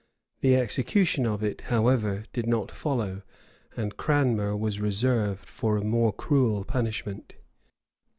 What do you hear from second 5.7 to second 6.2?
a more